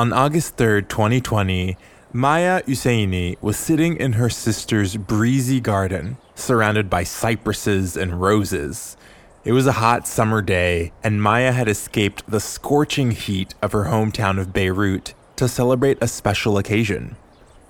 [0.00, 1.76] On August 3rd, 2020,
[2.14, 8.96] Maya Husseini was sitting in her sister's breezy garden, surrounded by cypresses and roses.
[9.44, 13.84] It was a hot summer day, and Maya had escaped the scorching heat of her
[13.92, 17.16] hometown of Beirut to celebrate a special occasion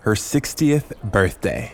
[0.02, 1.72] her 60th birthday.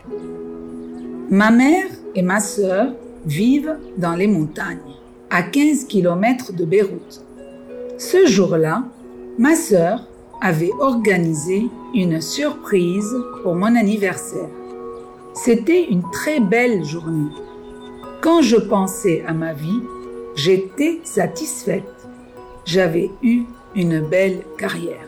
[1.28, 2.94] Ma mère et ma sœur
[3.26, 4.94] vivent dans les montagnes,
[5.28, 7.20] à 15 km de Beyrouth.
[7.98, 8.84] Ce jour-là,
[9.36, 10.00] ma sœur
[10.40, 14.48] avait organisé une surprise pour mon anniversaire.
[15.34, 17.30] C'était une très belle journée.
[18.20, 19.82] Quand je pensais à ma vie,
[20.34, 22.08] j'étais satisfaite.
[22.64, 25.06] J'avais eu une belle carrière.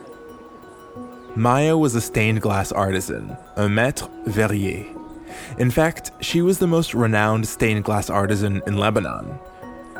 [1.34, 4.86] Maya was a stained glass artisan, a maître verrier.
[5.58, 9.38] In fact, she was the most renowned stained glass artisan in Lebanon.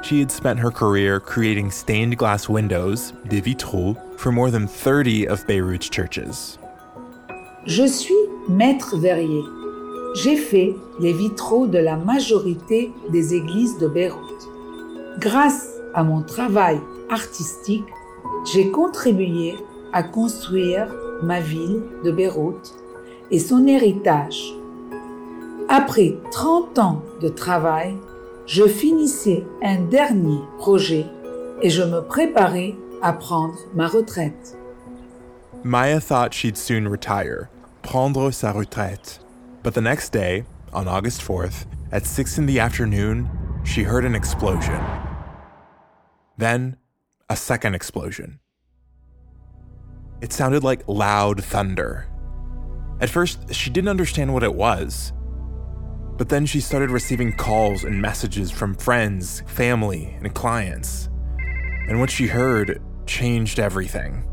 [0.02, 5.26] She had spent her career creating stained glass windows, des vitraux, for more than 30
[5.26, 6.58] of Beirut's churches.
[7.66, 8.14] Je suis
[8.48, 9.42] maître verrier.
[10.14, 14.48] J'ai fait les vitraux de la majorité des églises de Beyrouth.
[15.18, 16.80] Grâce à mon travail
[17.10, 17.84] artistique,
[18.52, 19.56] j'ai contribué
[19.92, 20.88] à construire
[21.22, 22.74] ma ville de Beyrouth
[23.30, 24.54] et son héritage.
[25.68, 27.96] Après 30 ans de travail,
[28.48, 31.04] je finissais un dernier projet
[31.62, 34.56] et je me préparais à prendre ma retraite.
[35.62, 37.50] Maya thought she'd soon retire,
[37.82, 39.20] prendre sa retraite.
[39.62, 43.28] But the next day, on August 4th, at 6 in the afternoon,
[43.64, 44.80] she heard an explosion.
[46.38, 46.78] Then,
[47.28, 48.38] a second explosion.
[50.22, 52.06] It sounded like loud thunder.
[53.00, 55.12] At first, she didn't understand what it was.
[56.18, 61.08] But then she started receiving calls and messages from friends, family, and clients.
[61.88, 64.24] And what she heard changed everything.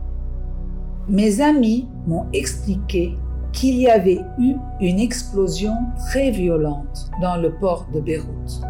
[1.07, 3.15] Mes amis m'ont expliqué
[3.53, 5.75] qu'il y avait eu une explosion
[6.09, 8.61] très violente dans le port de Beyrouth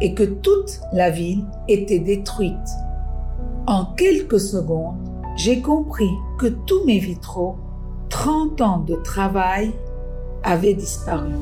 [0.00, 2.70] et que toute la ville était détruite.
[3.66, 4.96] En quelques secondes,
[5.36, 7.56] j'ai compris que tous mes vitraux,
[8.08, 9.72] 30 ans de travail,
[10.42, 11.32] avaient disparu.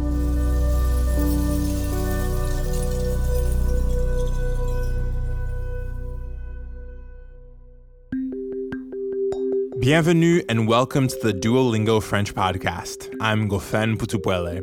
[9.85, 13.15] Bienvenue and welcome to the Duolingo French podcast.
[13.21, 14.63] I'm Ngofen Mputubwele.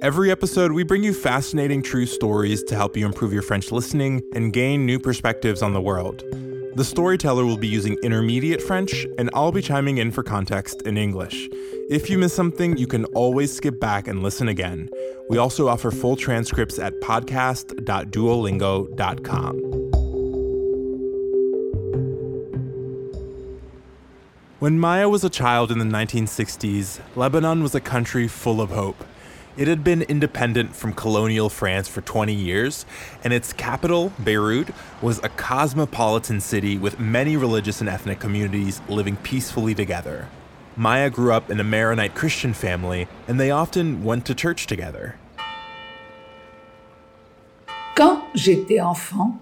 [0.00, 4.22] Every episode, we bring you fascinating true stories to help you improve your French listening
[4.34, 6.24] and gain new perspectives on the world.
[6.76, 10.96] The storyteller will be using intermediate French, and I'll be chiming in for context in
[10.96, 11.46] English.
[11.90, 14.88] If you miss something, you can always skip back and listen again.
[15.28, 19.73] We also offer full transcripts at podcast.duolingo.com.
[24.64, 29.04] When Maya was a child in the 1960s, Lebanon was a country full of hope.
[29.58, 32.86] It had been independent from colonial France for 20 years,
[33.22, 34.68] and its capital, Beirut,
[35.02, 40.30] was a cosmopolitan city with many religious and ethnic communities living peacefully together.
[40.76, 45.16] Maya grew up in a Maronite Christian family, and they often went to church together.
[47.94, 49.38] Quand j'étais enfant,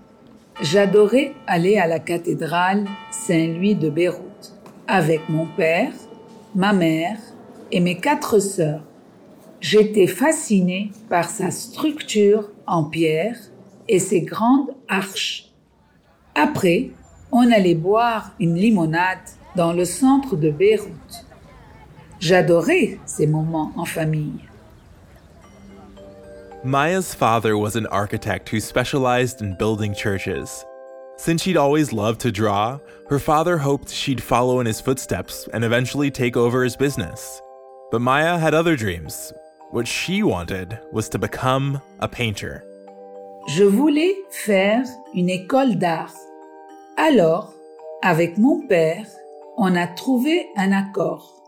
[0.61, 4.52] j'adorais aller à la cathédrale Saint-Louis de Beyrouth
[4.87, 5.93] avec mon père,
[6.55, 7.19] ma mère
[7.71, 8.83] et mes quatre sœurs.
[9.61, 13.37] J'étais fasciné par sa structure en pierre
[13.89, 15.53] et ses grandes arches.
[16.35, 16.91] Après,
[17.31, 19.19] on allait boire une limonade
[19.57, 21.27] dans le centre de Beyrouth.
[22.21, 24.41] J'adorais ces moments en famille.
[26.65, 30.65] Maya's father was an architect who specialized in building churches.
[31.23, 35.63] Since she'd always loved to draw, her father hoped she'd follow in his footsteps and
[35.63, 37.41] eventually take over his business.
[37.93, 39.33] But Maya had other dreams,
[39.71, 42.65] what she wanted was to become a painter.
[43.47, 44.85] Je voulais faire
[45.15, 46.13] une école d'art.
[46.97, 47.55] Alors,
[48.03, 49.07] avec mon père,
[49.57, 51.41] on a trouvé un accord.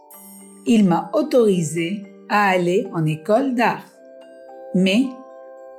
[0.68, 3.90] Il m'a autorisé à aller en école d'art.
[4.72, 5.08] Mais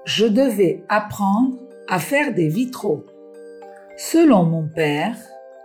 [0.04, 1.56] je devais apprendre
[1.88, 3.06] à faire des vitraux.
[3.98, 5.16] Selon mon père,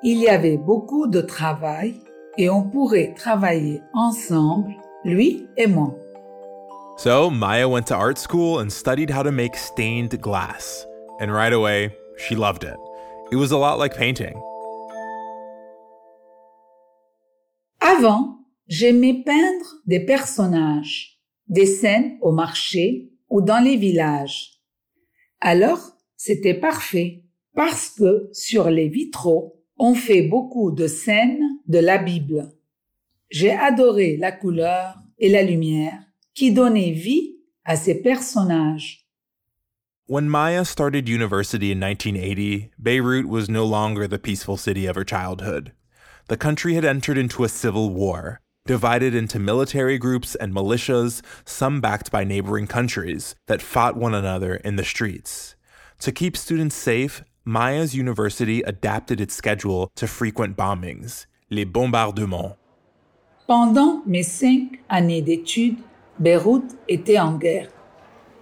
[0.05, 1.97] il y avait beaucoup de travail
[2.39, 4.73] et on pourrait travailler ensemble,
[5.05, 5.97] lui et moi.
[6.97, 10.87] So Maya went to art school and studied how to make stained glass.
[11.21, 12.77] And right away, she loved it.
[13.33, 14.37] It was a lot like painting.
[17.81, 21.19] Avant, j'aimais peindre des personnages,
[21.49, 24.61] des scènes au marché ou dans les villages.
[25.41, 25.81] Alors,
[26.17, 27.25] c'était parfait
[27.61, 32.49] parce que sur les vitraux, on fait beaucoup de scènes de la Bible.
[33.31, 35.99] j'ai adoré la couleur et la lumière
[36.33, 37.37] qui donnaient vie
[37.67, 39.07] à ces personnages.
[40.07, 45.05] When Maya started university in 1980, Beirut was no longer the peaceful city of her
[45.05, 45.73] childhood.
[46.29, 51.83] The country had entered into a civil war, divided into military groups and militias, some
[51.83, 55.57] backed by neighboring countries, that fought one another in the streets.
[56.01, 62.57] To keep students safe, Maya's university adapted its schedule to frequent bombings, les bombardements.
[63.47, 65.79] Pendant mes cinq années d'études,
[66.19, 67.69] Beyrouth était en guerre.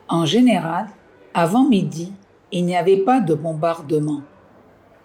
[0.08, 0.88] En général,
[1.32, 2.12] avant midi,
[2.50, 4.22] il n'y avait pas de bombardement.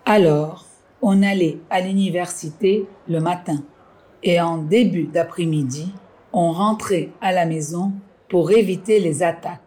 [0.06, 0.66] Alors,
[1.04, 3.64] on allait à l'université le matin
[4.24, 5.94] et en début d'après-midi,
[6.32, 7.92] on rentrait à la maison
[8.28, 9.60] pour éviter les attaques.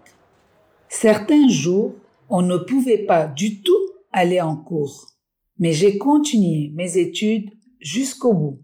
[0.89, 1.95] Certains jours,
[2.29, 3.79] on ne pouvait pas du tout
[4.17, 5.13] aller en cours,
[5.59, 8.63] mais j'ai continué mes études jusqu'au bout.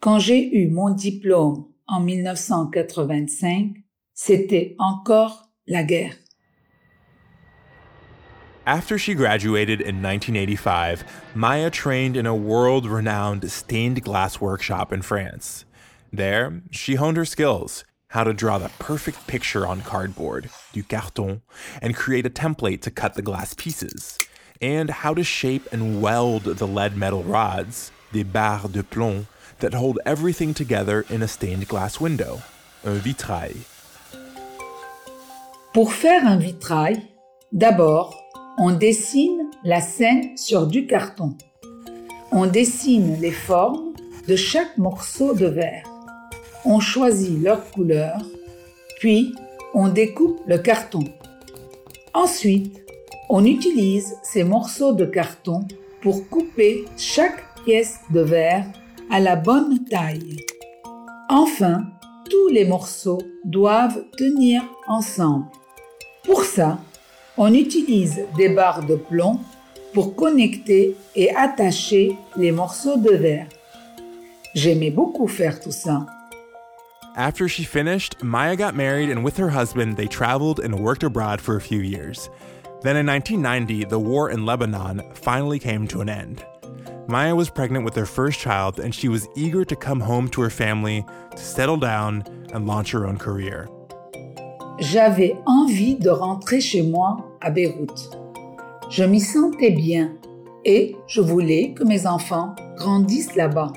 [0.00, 3.76] Quand j'ai eu mon diplôme en 1985,
[4.12, 6.16] c'était encore la guerre.
[8.66, 11.04] After she graduated in 1985,
[11.34, 15.64] Maya trained in a world renowned stained glass workshop in France.
[16.12, 21.42] There, she honed her skills how to draw the perfect picture on cardboard, du carton,
[21.80, 24.18] and create a template to cut the glass pieces,
[24.60, 29.26] and how to shape and weld the lead metal rods, des barres de plomb,
[29.60, 32.40] that hold everything together in a stained glass window,
[32.84, 33.56] un vitrail.
[35.72, 37.00] Pour faire un vitrail,
[37.52, 38.16] d'abord,
[38.58, 41.36] on dessine la scène sur du carton.
[42.32, 43.94] On dessine les formes
[44.28, 45.84] de chaque morceau de verre.
[46.64, 48.18] On choisit leur couleur,
[48.98, 49.34] puis
[49.74, 51.04] on découpe le carton.
[52.12, 52.80] Ensuite,
[53.32, 55.60] on utilise ces morceaux de carton
[56.02, 58.66] pour couper chaque pièce de verre
[59.08, 60.36] à la bonne taille.
[61.28, 61.84] Enfin,
[62.28, 65.46] tous les morceaux doivent tenir ensemble.
[66.24, 66.80] Pour ça,
[67.36, 69.38] on utilise des barres de plomb
[69.94, 73.46] pour connecter et attacher les morceaux de verre.
[74.56, 76.04] J'aimais beaucoup faire tout ça.
[77.16, 81.40] After she finished, Maya got married and with her husband they traveled and worked abroad
[81.40, 82.28] for a few years.
[82.82, 86.42] Then in 1990, the war in Lebanon finally came to an end.
[87.08, 90.40] Maya was pregnant with her first child, and she was eager to come home to
[90.40, 92.24] her family, to settle down,
[92.54, 93.68] and launch her own career.
[94.78, 98.16] J'avais envie de rentrer chez moi à Beyrouth.
[98.88, 100.16] Je m'y sentais bien
[100.64, 103.74] et je voulais que mes enfants grandissent là-bas.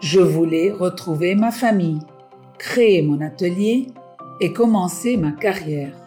[0.00, 2.00] Je voulais retrouver ma famille,
[2.58, 3.86] créer mon atelier
[4.40, 6.05] et commencer ma carrière.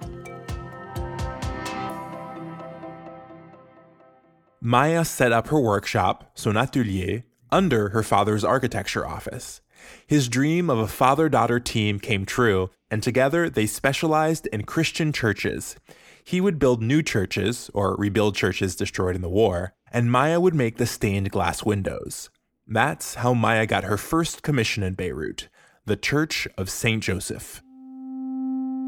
[4.62, 9.62] Maya set up her workshop, son atelier, under her father's architecture office.
[10.06, 15.14] His dream of a father daughter team came true, and together they specialized in Christian
[15.14, 15.78] churches.
[16.26, 20.54] He would build new churches, or rebuild churches destroyed in the war, and Maya would
[20.54, 22.30] make the stained glass windows.
[22.68, 25.48] That's how Maya got her first commission in Beirut,
[25.86, 27.02] the Church of St.
[27.02, 27.62] Joseph.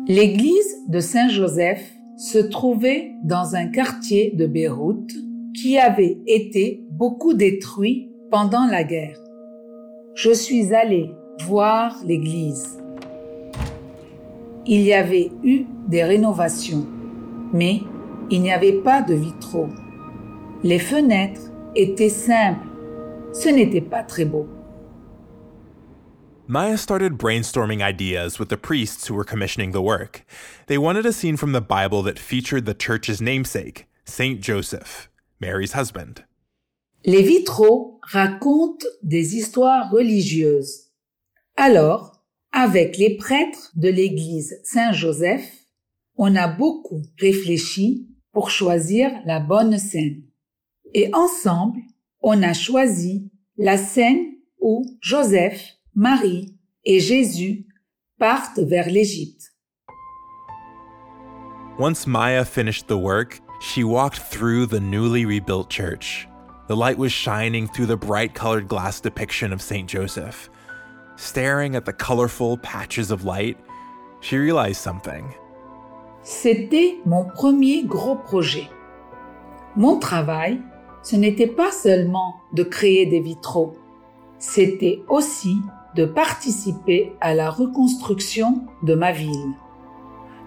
[0.08, 8.10] L'église de Saint-Joseph se trouvait dans un quartier de Beyrouth qui avait été beaucoup détruit
[8.30, 9.18] pendant la guerre.
[10.16, 11.12] Je suis allé
[11.46, 12.78] voir l'église.
[14.66, 16.86] Il y avait eu des rénovations,
[17.52, 17.82] mais
[18.30, 19.70] il n'y avait pas de vitraux.
[20.64, 22.68] Les fenêtres étaient simples.
[23.34, 24.48] Ce n'était pas très beau.
[26.48, 30.26] Maya started brainstorming ideas with the priests who were commissioning the work.
[30.68, 35.11] They wanted a scene from the Bible that featured the church's namesake, Saint Joseph.
[35.42, 36.24] Mary's husband.
[37.04, 40.92] Les vitraux racontent des histoires religieuses.
[41.58, 45.66] Alors, avec les prêtres de l'église Saint-Joseph,
[46.16, 50.22] on a beaucoup réfléchi pour choisir la bonne scène.
[50.94, 51.80] Et ensemble,
[52.22, 56.56] on a choisi la scène où Joseph, Marie
[56.86, 57.66] et Jésus
[58.20, 59.54] partent vers l'Égypte.
[61.80, 66.28] Once Maya finished the work, she walked through the newly rebuilt church.
[66.68, 69.88] The light was shining through the bright colored glass depiction of St.
[69.88, 70.50] Joseph.
[71.16, 73.58] Staring at the colorful patches of light,
[74.20, 75.36] she realized something.
[76.24, 78.68] C'était mon premier gros projet.
[79.76, 80.60] Mon travail,
[81.04, 83.76] ce n'était pas seulement de créer des vitraux,
[84.40, 85.58] c'était aussi
[85.96, 89.54] de participer à la reconstruction de ma ville.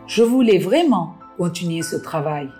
[0.06, 2.50] Je voulais vraiment continuer ce travail.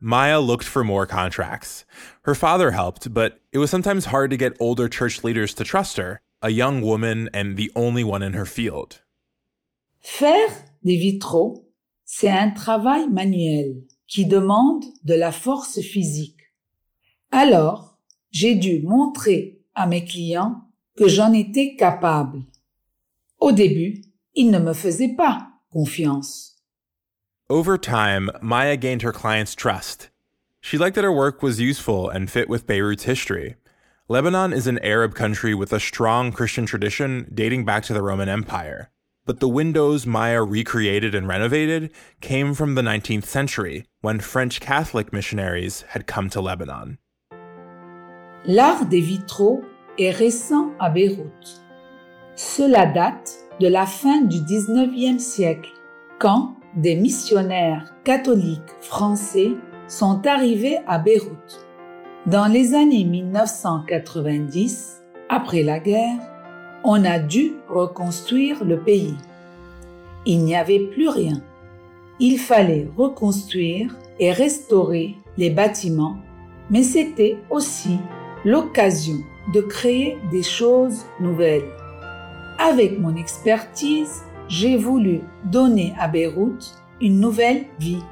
[0.00, 1.84] Maya looked for more contracts.
[2.22, 5.96] Her father helped, but it was sometimes hard to get older church leaders to trust
[5.96, 9.00] her, a young woman and the only one in her field.
[10.00, 10.50] Faire
[10.84, 11.64] des vitraux,
[12.04, 16.52] c'est un travail manuel qui demande de la force physique.
[17.32, 17.98] Alors,
[18.30, 20.62] j'ai dû montrer à mes clients
[20.96, 22.42] que j'en étais capable.
[23.40, 24.02] Au début,
[24.34, 26.55] ils ne me faisaient pas confiance.
[27.48, 30.10] Over time, Maya gained her clients' trust.
[30.60, 33.54] She liked that her work was useful and fit with Beirut's history.
[34.08, 38.28] Lebanon is an Arab country with a strong Christian tradition dating back to the Roman
[38.28, 38.90] Empire.
[39.26, 45.12] But the windows Maya recreated and renovated came from the 19th century, when French Catholic
[45.12, 46.98] missionaries had come to Lebanon.
[48.44, 49.64] L'art des vitraux
[49.98, 51.60] est récent à Beyrouth.
[52.34, 55.70] Cela date de la fin du 19e siècle,
[56.18, 59.52] quand des missionnaires catholiques français
[59.88, 61.66] sont arrivés à Beyrouth.
[62.26, 66.18] Dans les années 1990, après la guerre,
[66.84, 69.16] on a dû reconstruire le pays.
[70.26, 71.40] Il n'y avait plus rien.
[72.20, 76.16] Il fallait reconstruire et restaurer les bâtiments,
[76.70, 77.98] mais c'était aussi
[78.44, 79.18] l'occasion
[79.54, 81.70] de créer des choses nouvelles.
[82.58, 88.02] Avec mon expertise, j'ai voulu donner à Beyrouth une nouvelle vie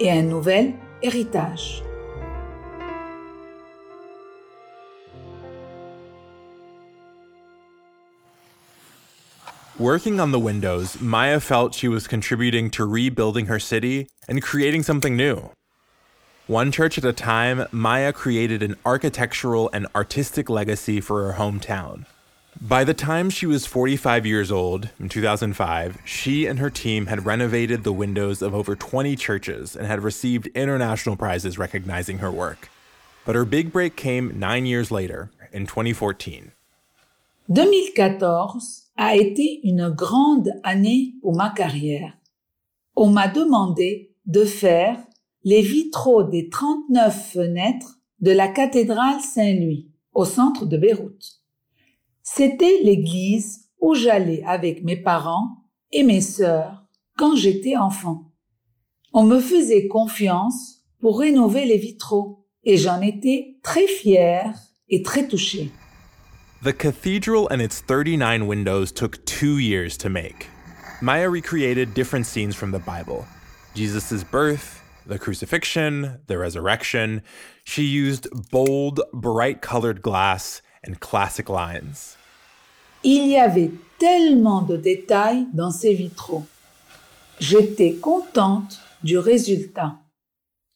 [0.00, 1.82] et un nouvel héritage.
[9.78, 14.82] Working on the windows, Maya felt she was contributing to rebuilding her city and creating
[14.82, 15.52] something new.
[16.48, 22.06] One church at a time, Maya created an architectural and artistic legacy for her hometown.
[22.60, 27.24] By the time she was 45 years old, in 2005, she and her team had
[27.24, 32.68] renovated the windows of over 20 churches and had received international prizes recognizing her work.
[33.24, 36.50] But her big break came nine years later, in 2014.
[37.48, 42.14] 2014 a été une grande année pour ma carrière.
[42.96, 44.98] On m'a demandé de faire
[45.44, 51.37] les vitraux des 39 fenêtres de la cathédrale Saint-Louis, au centre de Beyrouth.
[52.34, 56.84] C'était l'église où j'allais avec mes parents et mes sœurs
[57.16, 58.32] quand j'étais enfant.
[59.12, 64.54] On me faisait confiance pour rénover les vitraux et j'en étais très fière
[64.88, 65.72] et très touchée.
[66.62, 70.48] The cathedral and its 39 windows took two years to make.
[71.00, 73.24] Maya recreated different scenes from the Bible
[73.74, 77.22] Jesus' birth, the crucifixion, the resurrection.
[77.64, 80.94] She used bold, bright colored glass and
[81.48, 82.16] lines.
[83.04, 86.44] Il y avait tellement de détails dans ces vitraux.
[87.38, 89.98] J'étais contente du résultat.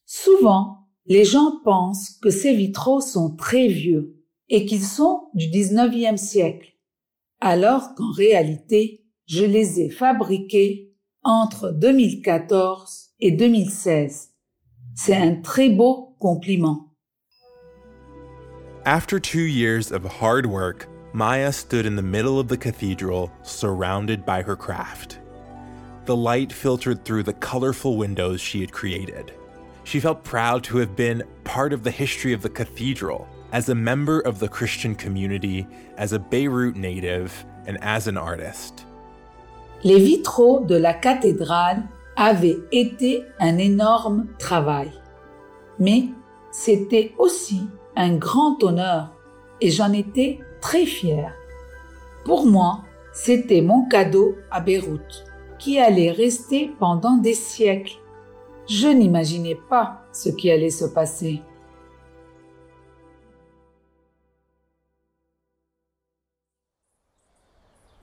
[0.05, 6.17] Souvent, les gens pensent que ces vitraux sont très vieux et qu'ils sont du 19e
[6.17, 6.73] siècle,
[7.41, 10.93] alors qu'en réalité, je les ai fabriqués
[11.23, 14.29] entre 2014 et 2016.
[14.95, 16.92] C'est un très beau compliment.
[18.85, 24.25] After two years of hard work, Maya stood in the middle of the cathedral, surrounded
[24.25, 25.19] by her craft.
[26.03, 29.31] The light filtered through the colorful windows she had created.
[29.85, 33.75] She felt proud to have been part of the history of the cathedral, as a
[33.75, 38.85] member of the Christian community, as a Beirut native, and as an artist.
[39.83, 41.87] Les vitraux de la cathédrale
[42.17, 44.91] avaient été un énorme travail,
[45.79, 46.09] mais
[46.51, 47.61] c'était aussi
[47.95, 49.11] un grand honneur
[49.61, 51.33] et j'en étais très fière.
[52.25, 52.81] Pour moi,
[53.13, 55.25] c'était mon cadeau à Beyrouth,
[55.59, 57.97] qui allait rester pendant des siècles.
[58.67, 61.41] Je n'imaginais pas ce qui allait se passer.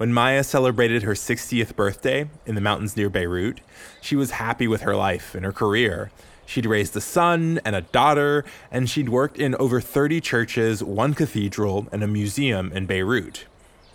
[0.00, 3.60] When Maya celebrated her 60th birthday in the mountains near Beirut,
[4.00, 6.10] she was happy with her life and her career.
[6.46, 11.12] She'd raised a son and a daughter, and she'd worked in over 30 churches, one
[11.12, 13.44] cathedral, and a museum in Beirut.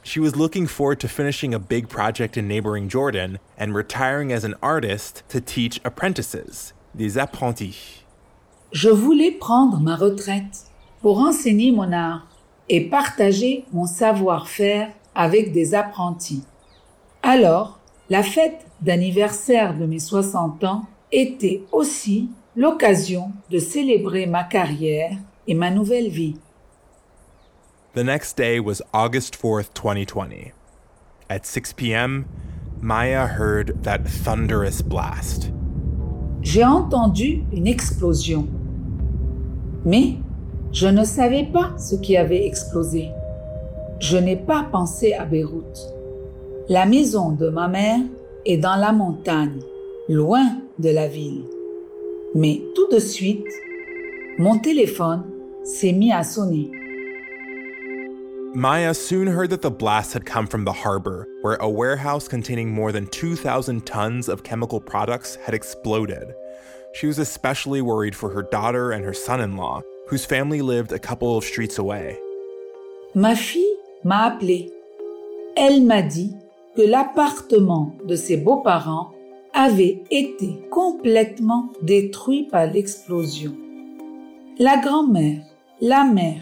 [0.04, 4.44] She was looking forward to finishing a big project in neighboring Jordan and retiring as
[4.44, 8.04] an artist to teach apprentices, des apprentis.
[8.72, 10.70] Je voulais prendre ma retraite
[11.02, 12.28] pour enseigner mon art
[12.70, 16.44] et partager mon savoir-faire avec des apprentis.
[17.24, 17.80] Alors,
[18.10, 25.12] la fête d'anniversaire de mes 60 ans était aussi l'occasion de célébrer ma carrière
[25.48, 26.38] et ma nouvelle vie.
[27.96, 30.52] The next day was August 4th, 2020.
[31.30, 32.26] At 6 p.m.,
[32.82, 35.52] Maya heard that thunderous blast.
[36.46, 38.48] j'ai entendu une explosion.
[39.84, 40.18] Mais
[40.72, 43.10] je ne savais pas ce qui avait explosé.
[44.08, 45.80] Je n'ai pas pensé à Beyrouth.
[46.70, 48.02] La maison de ma mère
[48.46, 49.64] est dans la montagne,
[50.08, 50.46] loin
[50.78, 51.46] de la ville.
[52.36, 53.48] Mais tout de suite,
[54.38, 55.24] mon téléphone
[55.64, 56.70] s'est mis à sonner.
[58.54, 62.70] Maya soon heard that the blast had come from the harbor, where a warehouse containing
[62.70, 66.32] more than 2,000 tons of chemical products had exploded.
[66.94, 70.92] She was especially worried for her daughter and her son in law, whose family lived
[70.92, 72.20] a couple of streets away.
[73.16, 73.75] Ma fille
[74.06, 74.72] m'a appelé.
[75.58, 76.34] Elle m'a dit
[76.78, 79.12] que l'appartement de ses beaux-parents
[79.54, 83.56] avait été complètement détruit par l'explosion.
[84.60, 85.42] La grand-mère,
[85.82, 86.42] la mère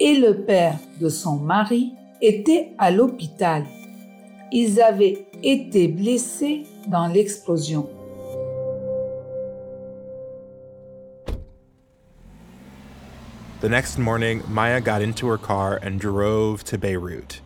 [0.00, 3.64] et le père de son mari étaient à l'hôpital.
[4.50, 7.88] Ils avaient été blessés dans l'explosion.
[13.64, 17.40] The next morning, Maya got into her car and drove to Beirut.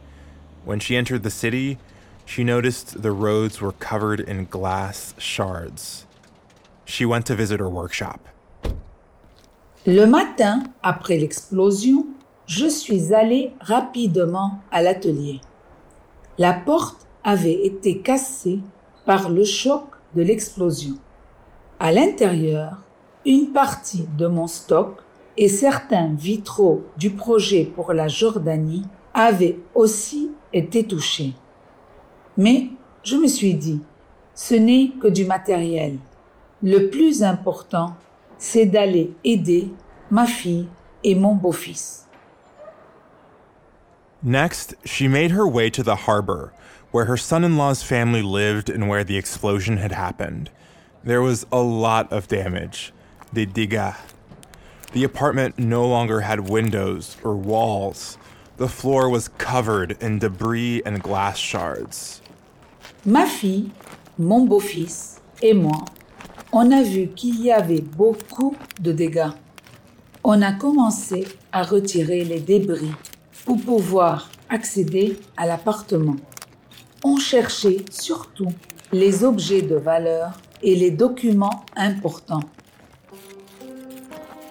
[0.64, 1.78] When she entered the city,
[2.26, 6.06] she noticed the roads were covered in glass shards.
[6.84, 8.18] She went to visit her workshop.
[9.86, 12.06] Le matin, après l'explosion,
[12.46, 15.40] je suis allée rapidement à l'atelier.
[16.36, 18.58] La porte avait été cassée
[19.06, 19.84] par le choc
[20.16, 20.98] de l'explosion.
[21.78, 22.82] À l'intérieur,
[23.24, 25.00] une partie de mon stock
[25.40, 28.82] et certains vitraux du projet pour la Jordanie
[29.14, 31.32] avaient aussi été touchés.
[32.36, 32.70] Mais
[33.04, 33.80] je me suis dit,
[34.34, 35.98] ce n'est que du matériel.
[36.60, 37.94] Le plus important,
[38.36, 39.68] c'est d'aller aider
[40.10, 40.66] ma fille
[41.04, 42.08] et mon beau-fils.
[44.24, 46.52] Next, she made her way to the harbor,
[46.90, 50.50] where her son in law's family lived and where the explosion had happened.
[51.04, 52.92] There was a lot of damage.
[53.32, 53.94] Des dégâts.
[54.92, 58.16] The apartment no longer had windows or walls.
[58.56, 62.22] The floor was covered in debris and glass shards.
[63.04, 63.70] Ma fille,
[64.18, 65.84] mon beau-fils et moi,
[66.52, 69.32] on a vu qu'il y avait beaucoup de dégâts.
[70.24, 72.94] On a commencé à retirer les débris
[73.44, 76.16] pour pouvoir accéder à l'appartement.
[77.04, 78.52] On cherchait surtout
[78.90, 82.40] les objets de valeur et les documents importants.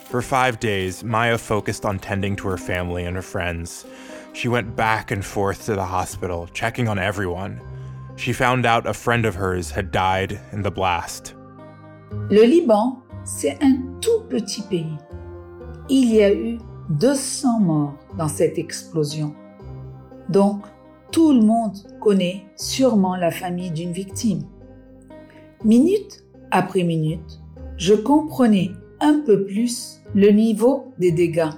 [0.09, 3.85] For five days, Maya focused on tending to her family and her friends.
[4.31, 7.59] She went back and forth to the hospital, checking on everyone.
[8.15, 11.35] She found out a friend of hers had died in the blast.
[12.29, 14.97] Le Liban, c'est un tout petit pays.
[15.89, 16.57] Il y a eu
[16.89, 19.35] 200 morts dans cette explosion.
[20.29, 20.63] Donc,
[21.11, 24.43] tout le monde connaît sûrement la famille d'une victime.
[25.65, 27.41] Minute après minute,
[27.75, 31.53] je comprenais un peu plus le niveau des dégâts,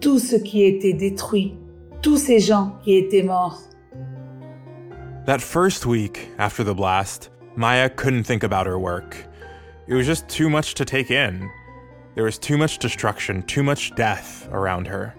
[0.00, 1.54] tout ce qui était détruit,
[2.02, 3.60] tous ces gens qui étaient morts.
[5.26, 9.26] That first week after the blast, Maya couldn't think about her work.
[9.86, 11.48] It was just too much to take in.
[12.14, 15.14] There was too much destruction, too much death around her.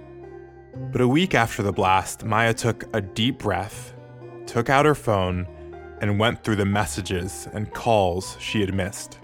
[0.91, 3.93] But a week after the blast, Maya took a deep breath,
[4.45, 5.47] took out her phone,
[6.01, 9.19] and went through the messages and calls she had missed.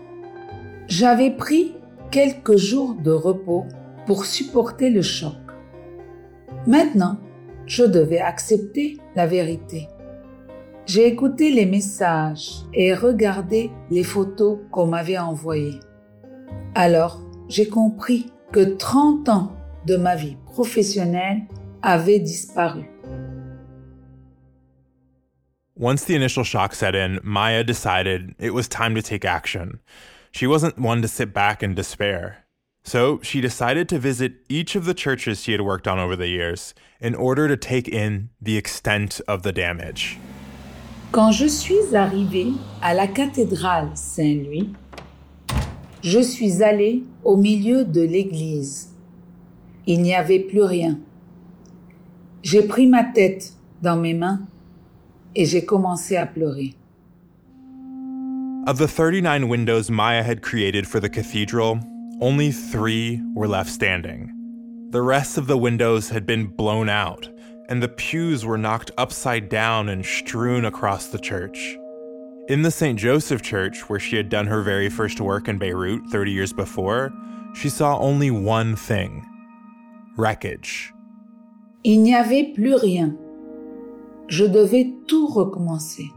[0.87, 1.73] J'avais pris
[2.11, 3.65] quelques jours de repos
[4.05, 5.35] pour supporter le choc.
[6.65, 7.19] Maintenant,
[7.67, 9.87] je devais accepter la vérité.
[10.87, 15.79] J'ai écouté les messages et regardé les photos qu'on m'avait envoyées.
[16.73, 19.51] Alors, j'ai compris que 30 ans
[19.85, 21.43] de ma vie professionnelle
[21.83, 22.89] avaient disparu.
[25.79, 29.79] Once the initial shock set in, Maya decided it was time to take action.
[30.31, 32.45] She wasn't one to sit back in despair.
[32.83, 36.27] So she decided to visit each of the churches she had worked on over the
[36.27, 40.17] years in order to take in the extent of the damage.
[41.11, 44.69] Quand je suis arrivée à la cathédrale Saint-Louis,
[46.01, 48.89] je suis allée au milieu de l'église.
[49.85, 50.99] Il n'y avait plus rien.
[52.43, 54.41] J'ai pris ma tête dans mes mains
[55.35, 56.75] et j'ai commencé à pleurer.
[58.69, 61.79] Of the 39 windows Maya had created for the cathedral,
[62.21, 64.31] only three were left standing.
[64.91, 67.27] The rest of the windows had been blown out,
[67.67, 71.57] and the pews were knocked upside down and strewn across the church.
[72.47, 72.99] In the St.
[72.99, 77.11] Joseph Church, where she had done her very first work in Beirut 30 years before,
[77.55, 79.25] she saw only one thing
[80.15, 80.93] wreckage.
[81.83, 83.17] Il n'y avait plus rien.
[84.27, 86.07] Je devais tout recommencer.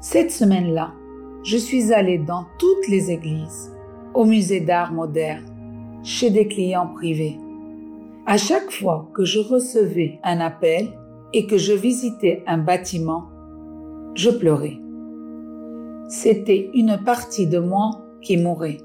[0.00, 0.94] Cette semaine-là,
[1.42, 3.72] je suis allée dans toutes les églises,
[4.14, 5.46] au musée d'art moderne,
[6.02, 7.38] chez des clients privés.
[8.26, 10.88] À chaque fois que je recevais un appel
[11.32, 13.28] et que je visitais un bâtiment,
[14.14, 14.78] je pleurais.
[16.08, 18.78] C'était une partie de moi qui mourait.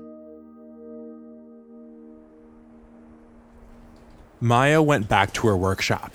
[4.40, 6.12] Maya went back to her workshop.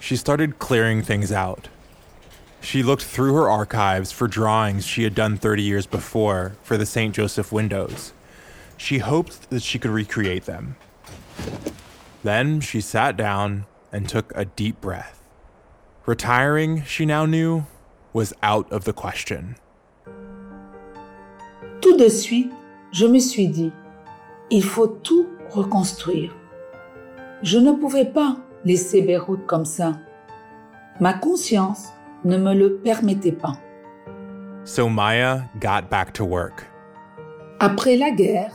[0.00, 1.68] She started clearing things out.
[2.66, 6.84] She looked through her archives for drawings she had done 30 years before for the
[6.84, 7.14] St.
[7.14, 8.12] Joseph windows.
[8.76, 10.74] She hoped that she could recreate them.
[12.24, 15.22] Then she sat down and took a deep breath.
[16.06, 17.66] Retiring, she now knew,
[18.12, 19.54] was out of the question.
[21.80, 22.50] Tout de suite,
[22.90, 23.72] je me suis dit,
[24.50, 26.34] il faut tout reconstruire.
[27.44, 30.00] Je ne pouvais pas laisser Beyrouth comme ça.
[30.98, 31.92] Ma conscience
[32.26, 33.56] ne me le permettait pas.
[34.64, 36.66] So Maya got back to work.
[37.60, 38.52] Après la guerre,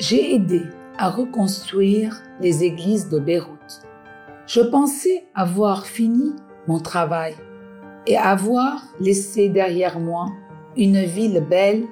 [0.00, 0.62] j'ai aidé
[0.98, 3.86] à reconstruire les églises de Beyrouth.
[4.46, 6.34] Je pensais avoir fini
[6.66, 7.34] mon travail
[8.06, 10.26] et avoir laissé derrière moi
[10.76, 11.84] une ville belle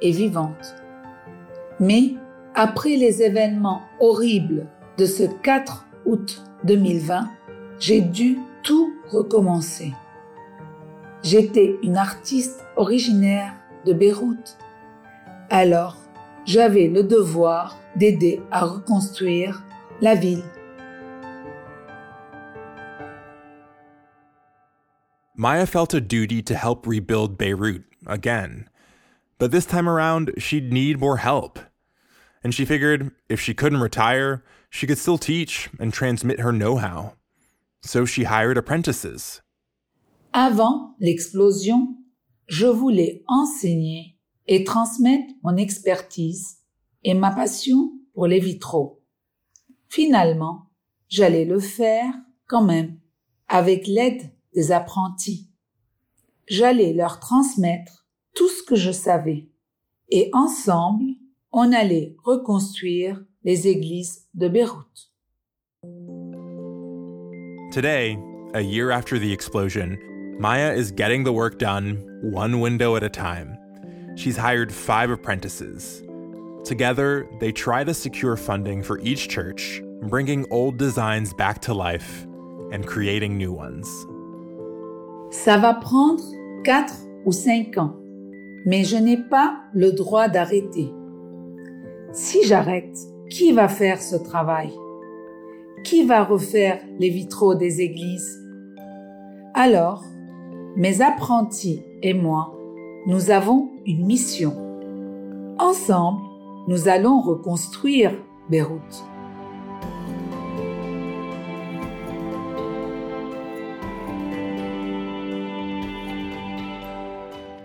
[0.00, 0.76] et vivante.
[1.78, 2.14] Mais
[2.54, 4.66] après les événements horribles
[4.96, 7.28] de ce 4 août 2020,
[7.78, 9.92] j'ai dû tout recommencer.
[11.22, 13.54] J'étais une artiste originaire
[13.84, 14.56] de Beyrouth.
[15.50, 15.98] Alors,
[16.46, 19.62] j'avais le devoir d'aider à reconstruire
[20.00, 20.44] la ville.
[25.36, 28.68] Maya felt a duty to help rebuild Beirut again.
[29.38, 31.58] But this time around, she'd need more help.
[32.42, 36.76] And she figured if she couldn't retire, she could still teach and transmit her know
[36.76, 37.14] how.
[37.82, 39.42] So she hired apprentices.
[40.32, 41.96] Avant l'explosion,
[42.46, 44.16] je voulais enseigner
[44.46, 46.58] et transmettre mon expertise
[47.02, 49.02] et ma passion pour les vitraux.
[49.88, 50.70] Finalement,
[51.08, 52.14] j'allais le faire
[52.46, 52.98] quand même
[53.48, 55.50] avec l'aide des apprentis.
[56.46, 59.50] J'allais leur transmettre tout ce que je savais
[60.10, 61.06] et ensemble,
[61.52, 65.10] on allait reconstruire les églises de Beyrouth.
[67.72, 68.18] Today,
[68.54, 69.96] a year after the explosion,
[70.40, 73.58] Maya is getting the work done one window at a time.
[74.16, 76.02] She's hired five apprentices.
[76.64, 82.26] Together, they try to secure funding for each church, bringing old designs back to life
[82.72, 83.86] and creating new ones.
[85.30, 86.24] Ça va prendre
[86.64, 86.94] quatre
[87.26, 87.94] ou cinq ans,
[88.64, 90.90] mais je n'ai pas le droit d'arrêter.
[92.12, 92.96] Si j'arrête,
[93.28, 94.72] qui va faire ce travail
[95.84, 98.42] Qui va refaire les vitraux des églises
[99.54, 100.02] Alors,
[100.76, 102.54] mes apprentis et moi,
[103.06, 104.54] nous avons une mission.
[105.58, 106.20] Ensemble,
[106.68, 108.12] nous allons reconstruire
[108.48, 109.02] Beyrouth.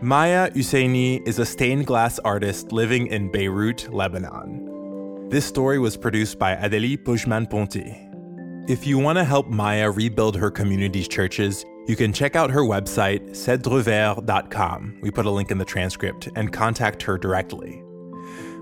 [0.01, 5.29] Maya Husseini is a stained glass artist living in Beirut, Lebanon.
[5.29, 8.69] This story was produced by Adélie Pojzman-Pontay.
[8.69, 12.61] If you want to help Maya rebuild her community's churches, you can check out her
[12.61, 14.99] website, cedrevert.com.
[15.01, 17.83] We put a link in the transcript and contact her directly.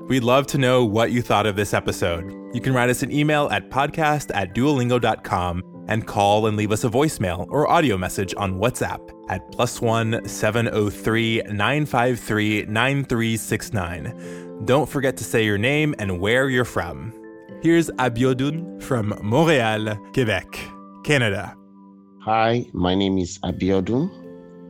[0.08, 2.30] We'd love to know what you thought of this episode.
[2.54, 6.84] You can write us an email at podcast at duolingo.com and call and leave us
[6.84, 14.66] a voicemail or audio message on WhatsApp at plus one 703 953 9369.
[14.66, 17.14] Don't forget to say your name and where you're from.
[17.62, 20.60] Here's Abiodun from Montreal, Quebec,
[21.06, 21.56] Canada.
[22.26, 24.10] Hi, my name is Abiodun.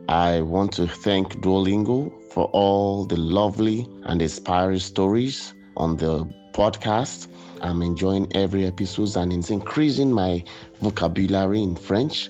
[0.08, 7.28] I want to thank Duolingo for all the lovely and inspiring stories on the podcast.
[7.60, 10.42] I'm enjoying every episode and it's increasing my
[10.80, 12.28] vocabulary in French.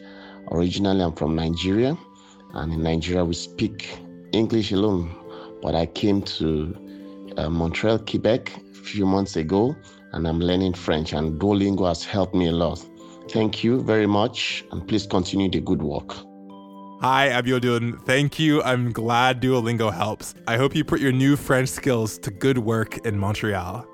[0.51, 1.97] Originally, I'm from Nigeria,
[2.53, 3.99] and in Nigeria, we speak
[4.33, 5.11] English alone.
[5.63, 6.77] But I came to
[7.39, 9.75] uh, Montreal, Quebec a few months ago,
[10.13, 12.85] and I'm learning French, and Duolingo has helped me a lot.
[13.31, 16.15] Thank you very much, and please continue the good work.
[17.01, 18.05] Hi, Abiodun.
[18.07, 18.63] Thank you.
[18.63, 20.35] I'm glad Duolingo helps.
[20.47, 23.87] I hope you put your new French skills to good work in Montreal.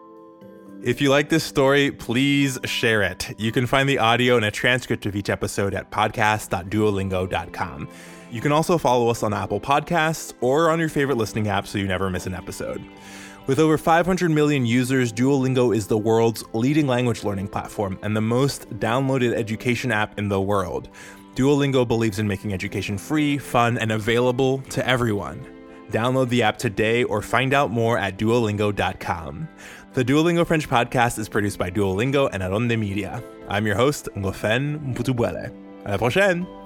[0.82, 3.34] If you like this story, please share it.
[3.38, 7.88] You can find the audio and a transcript of each episode at podcast.duolingo.com.
[8.30, 11.78] You can also follow us on Apple Podcasts or on your favorite listening app so
[11.78, 12.82] you never miss an episode.
[13.50, 18.20] With over 500 million users, Duolingo is the world's leading language learning platform and the
[18.20, 20.88] most downloaded education app in the world.
[21.34, 25.44] Duolingo believes in making education free, fun, and available to everyone.
[25.90, 29.48] Download the app today or find out more at duolingo.com.
[29.94, 33.20] The Duolingo French podcast is produced by Duolingo and Adonde Media.
[33.48, 35.50] I'm your host, Ngofen Mputubwele.
[35.84, 36.59] À la prochaine!